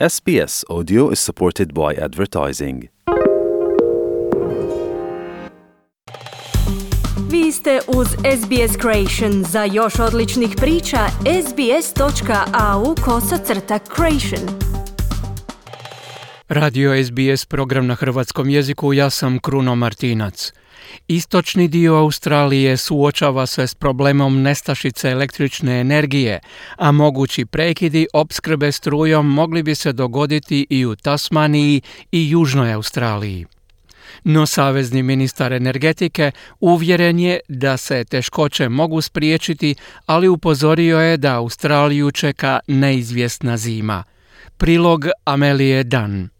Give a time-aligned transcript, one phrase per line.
[0.00, 2.88] SBS Audio is supported by advertising.
[7.30, 9.44] Vi ste uz SBS Creation.
[9.44, 10.98] Za još odličnih priča,
[11.48, 14.58] sbs.au kosacrta creation.
[16.48, 20.52] Radio SBS program na hrvatskom jeziku, ja sam Kruno Martinac.
[21.08, 26.40] Istočni dio Australije suočava se s problemom nestašice električne energije,
[26.76, 31.80] a mogući prekidi opskrbe strujom mogli bi se dogoditi i u Tasmaniji
[32.12, 33.46] i Južnoj Australiji.
[34.24, 36.30] No savezni ministar energetike
[36.60, 39.74] uvjeren je da se teškoće mogu spriječiti,
[40.06, 44.04] ali upozorio je da Australiju čeka neizvjesna zima.
[44.56, 46.33] Prilog Amelije Dan.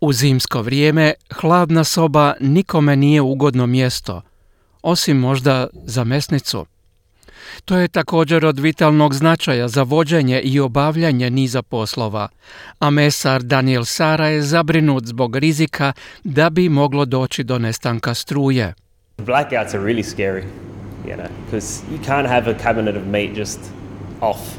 [0.00, 4.22] U zimsko vrijeme hladna soba nikome nije ugodno mjesto,
[4.82, 6.66] osim možda za mesnicu.
[7.64, 12.28] To je također od vitalnog značaja za vođenje i obavljanje niza poslova,
[12.78, 15.92] a mesar Daniel Sara je zabrinut zbog rizika
[16.24, 18.74] da bi moglo doći do nestanka struje.
[19.18, 20.44] Blackouts are really scary,
[21.06, 23.60] you know, because you can't have a cabinet of meat just
[24.20, 24.57] off.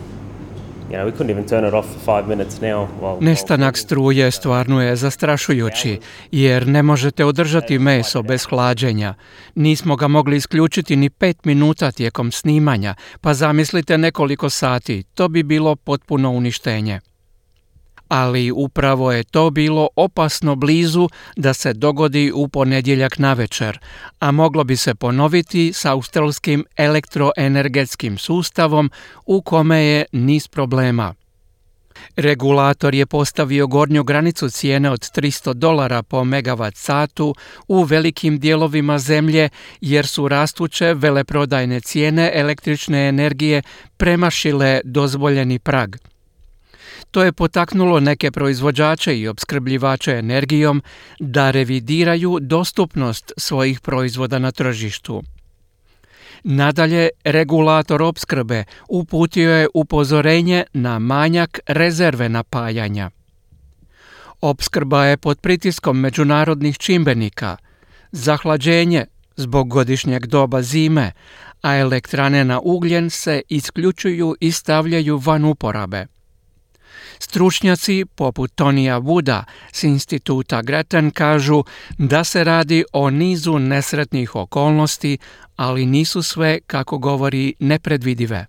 [3.20, 6.00] Nestanak struje stvarno je zastrašujući,
[6.32, 9.14] jer ne možete održati meso bez hlađenja.
[9.56, 15.44] Nismo ga mogli isključiti ni pet minuta tijekom snimanja, pa zamislite nekoliko sati, to bi
[15.44, 17.00] bilo potpuno uništenje
[18.10, 23.80] ali upravo je to bilo opasno blizu da se dogodi u ponedjeljak navečer,
[24.20, 28.92] a moglo bi se ponoviti s australskim elektroenergetskim sustavom
[29.26, 31.14] u kome je niz problema.
[32.16, 37.36] Regulator je postavio gornju granicu cijene od 300 dolara po megavat satu
[37.68, 39.50] u velikim dijelovima zemlje
[39.82, 43.62] jer su rastuće veleprodajne cijene električne energije
[43.98, 45.96] premašile dozvoljeni prag.
[47.12, 50.82] To je potaknulo neke proizvođače i opskrbljivače energijom
[51.20, 55.24] da revidiraju dostupnost svojih proizvoda na tržištu.
[56.44, 63.10] Nadalje, regulator opskrbe uputio je upozorenje na manjak rezerve napajanja.
[64.42, 67.58] Opskrba je pod pritiskom međunarodnih čimbenika,
[68.12, 71.12] zahlađenje zbog godišnjeg doba zime,
[71.62, 76.06] a elektrane na ugljen se isključuju i stavljaju van uporabe.
[77.20, 81.64] Stručnjaci poput Tonija Vuda s instituta Greten kažu
[81.98, 85.17] da se radi o nizu nesretnih okolnosti,
[85.55, 88.45] ali nisu sve, kako govori, nepredvidive.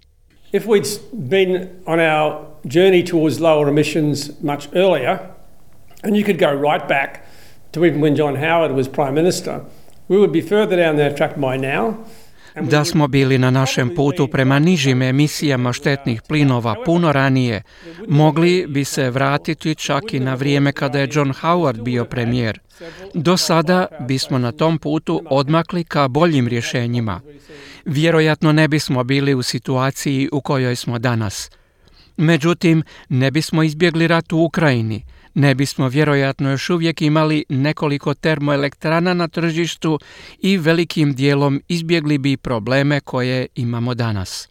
[0.52, 5.18] If we'd been on our journey towards lower emissions much earlier,
[6.02, 7.20] and you could go right back
[7.72, 9.60] to even when John Howard was Prime Minister,
[10.08, 11.94] we would be further down that track by now.
[12.54, 17.62] Da smo bili na našem putu prema nižim emisijama štetnih plinova puno ranije,
[18.08, 22.60] mogli bi se vratiti čak i na vrijeme kada je John Howard bio premijer.
[23.14, 27.20] Do sada bismo na tom putu odmakli ka boljim rješenjima.
[27.84, 31.50] Vjerojatno ne bismo bili u situaciji u kojoj smo danas.
[32.16, 35.04] Međutim, ne bismo izbjegli rat u Ukrajini,
[35.34, 39.98] ne bismo vjerojatno još uvijek imali nekoliko termoelektrana na tržištu
[40.38, 44.48] i velikim dijelom izbjegli bi probleme koje imamo danas.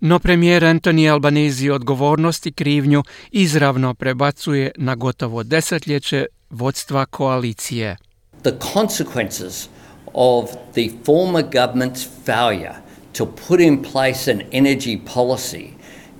[0.00, 7.96] No premijer Anthony Albanese odgovornost i krivnju izravno prebacuje na gotovo desetljeće vodstva koalicije.
[8.42, 9.68] The consequences
[10.14, 12.74] of the former government's failure
[13.12, 15.66] to put in place an energy policy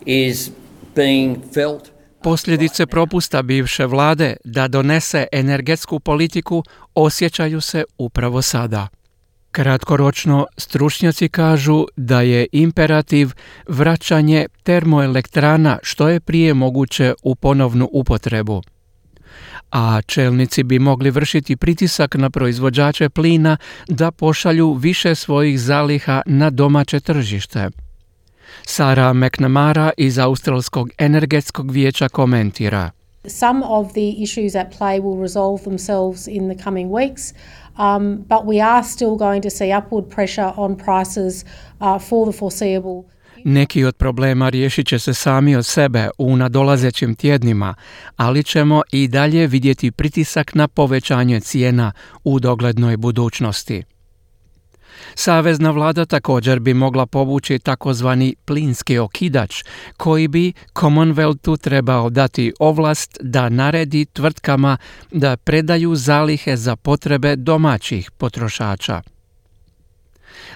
[0.06, 0.50] is
[0.94, 1.91] being felt
[2.22, 8.88] Posljedice propusta bivše vlade da donese energetsku politiku osjećaju se upravo sada.
[9.50, 13.30] Kratkoročno stručnjaci kažu da je imperativ
[13.68, 18.62] vraćanje termoelektrana što je prije moguće u ponovnu upotrebu.
[19.72, 23.56] A čelnici bi mogli vršiti pritisak na proizvođače plina
[23.88, 27.70] da pošalju više svojih zaliha na domaće tržište.
[28.66, 32.90] Sara McNamara iz Australskog energetskog vijeća komentira.
[33.26, 37.34] Some of the issues at play will resolve themselves in the coming weeks,
[37.78, 41.44] um, but we are still going to see upward pressure on prices
[41.80, 43.02] uh, for the foreseeable
[43.44, 47.74] neki od problema riješit će se sami od sebe u nadolazećim tjednima,
[48.16, 51.92] ali ćemo i dalje vidjeti pritisak na povećanje cijena
[52.24, 53.82] u doglednoj budućnosti.
[55.14, 59.64] Savezna vlada također bi mogla povući takozvani plinski okidač,
[59.96, 64.76] koji bi Commonwealthu trebao dati ovlast da naredi tvrtkama
[65.10, 69.11] da predaju zalihe za potrebe domaćih potrošača.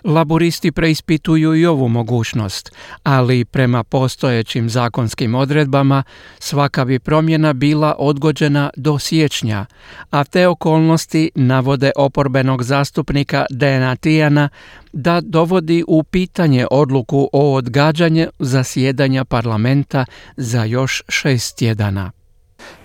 [0.05, 6.03] Laboristi preispituju i ovu mogućnost, ali prema postojećim zakonskim odredbama
[6.39, 9.67] svaka bi promjena bila odgođena do siječnja,
[10.11, 14.49] a te okolnosti navode oporbenog zastupnika Dena Tijana
[14.93, 20.05] da dovodi u pitanje odluku o odgađanju zasjedanja parlamenta
[20.37, 22.11] za još šest tjedana.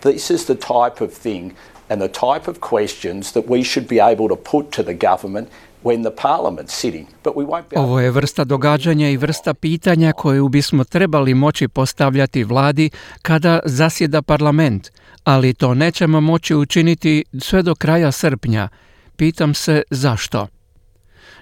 [0.01, 1.51] This is the type of thing
[1.89, 5.47] and the type of questions that we should be able to put to the government
[5.83, 7.07] when the parliament's sitting.
[7.23, 11.67] But we won't be Ovo je vrsta događanja i vrsta pitanja koju bismo trebali moći
[11.67, 12.89] postavljati vladi
[13.21, 14.91] kada zasjeda parlament,
[15.23, 18.69] ali to nećemo moći učiniti sve do kraja srpnja.
[19.15, 20.47] Pitam se zašto.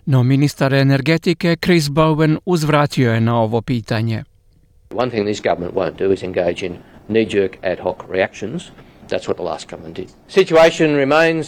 [0.05, 4.23] No ministar energetike Chris Bowen uzvratio je na ovo pitanje.
[4.95, 6.77] One thing this government won't do is engage in
[7.07, 8.63] knee-jerk ad hoc reactions.
[9.09, 10.09] That's what the last government did.
[10.27, 11.47] Situation remains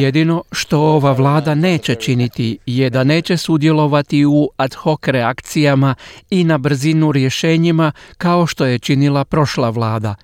[0.00, 5.94] Jedino što ova vlada neće činiti je da neće sudjelovati u ad hoc reakcijama
[6.30, 10.14] i na brzinu rješenjima kao što je činila prošla vlada.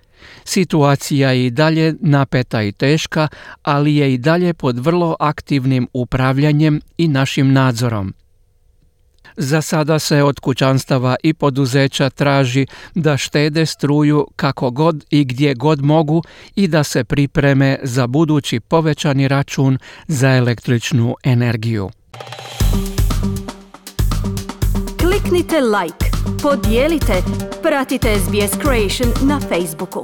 [0.45, 3.29] Situacija je i dalje napeta i teška,
[3.63, 8.15] ali je i dalje pod vrlo aktivnim upravljanjem i našim nadzorom.
[9.37, 15.55] Za sada se od kućanstava i poduzeća traži da štede struju kako god i gdje
[15.55, 16.23] god mogu
[16.57, 19.79] i da se pripreme za budući povećani račun
[20.09, 21.91] za električnu energiju.
[25.01, 26.07] Kliknite like,
[26.43, 27.23] podijelite,
[27.63, 30.03] pratite SBS Creation na Facebooku.